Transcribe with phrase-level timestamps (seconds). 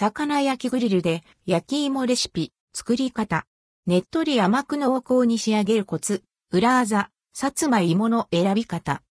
[0.00, 3.44] 魚焼きグリルで焼き芋レシピ、作り方。
[3.84, 6.22] ねっとり甘く濃厚に仕上げるコツ。
[6.50, 9.02] 裏技、さつまいもの選び方。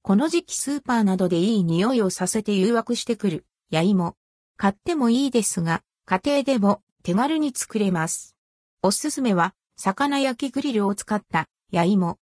[0.00, 4.16] この時期スーパーなどでいい匂いをさせて誘惑してくる、や芋。
[4.56, 8.36] 買ってもいいですが、家庭でも手軽に作れます。
[8.82, 12.16] おすすめは、魚焼きグリルを使ったや芋。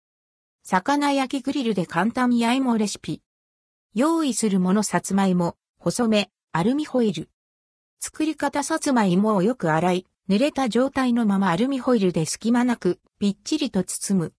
[0.62, 3.20] 魚焼きグリルで簡単や芋レシピ。
[3.96, 7.30] 用意するものさつまいも、細め、アルミホイル。
[8.00, 14.32] 作り方さつまいもをよく洗い、濡れた状態のままアルミホイルで隙間なく、ぴっちりと包む。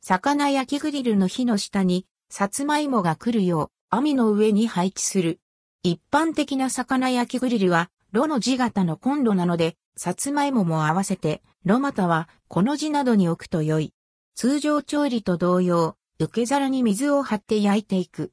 [0.00, 5.38] 魚焼きグリルの火の下に、さつまいもが来るよう、網の上に配置する。
[5.84, 13.94] 一般的な魚焼きグリルは、炉の字型のコンロなので、さつまいもも合わせて、炉または、この字などに置くと良い。
[14.34, 18.32] 通常調理と同様、受け皿に水を張って焼いていく。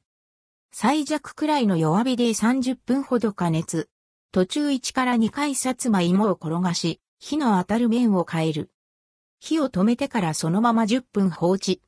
[0.70, 3.88] 最弱くらいの弱火で30分ほど加熱。
[4.30, 8.70] 途中1から2回さつま芋を転がし、火の当たる面を変える。
[9.40, 11.82] 火を止めてからそのまま10分放置。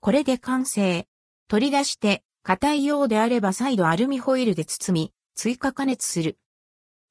[0.00, 1.06] これで完成。
[1.48, 6.38] 取り出して、硬いようであれば再度アルミホイルで包み、追加加熱する。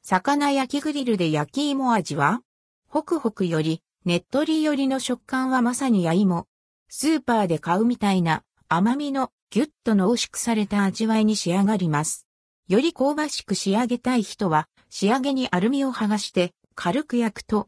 [0.01, 2.41] 魚焼きグリルで焼き芋味は
[2.87, 6.47] ホクホクより、ねっとりよりの食感はまさにや芋。
[6.89, 12.25] スーパーで買うみたいな甘みのギュッと濃縮された味わいに仕上がります。
[12.69, 17.67] より香ばしく仕上げたい人は、仕上げにアルミを剥がして軽く焼くと。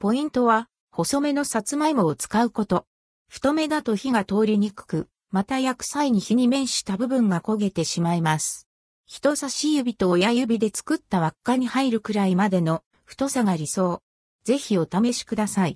[0.00, 2.84] ポイントは、細めのさつまいもを使うこと。
[3.28, 8.66] 太めだと火が通りにくく、また焼く際に火に面した部分が焦げてしまいます。
[9.06, 14.02] 人差し指と親指で作った輪っかに入るくらいまでの太さが理想。
[14.42, 15.72] ぜひお試しください。